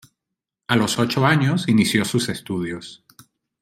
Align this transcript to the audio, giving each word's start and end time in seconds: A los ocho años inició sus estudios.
A 0.67 0.75
los 0.75 0.97
ocho 0.97 1.27
años 1.27 1.67
inició 1.67 2.03
sus 2.05 2.27
estudios. 2.29 3.03